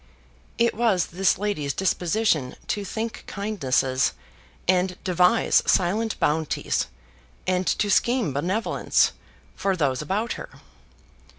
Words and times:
It 0.57 0.73
was 0.73 1.05
this 1.13 1.37
lady's 1.37 1.73
disposition 1.75 2.55
to 2.69 2.83
think 2.83 3.23
kindnesses, 3.27 4.13
and 4.67 4.97
devise 5.03 5.61
silent 5.67 6.19
bounties 6.19 6.87
and 7.45 7.67
to 7.67 7.87
scheme 7.91 8.33
benevolence, 8.33 9.11
for 9.55 9.75
those 9.75 10.01
about 10.01 10.33
her. 10.41 10.49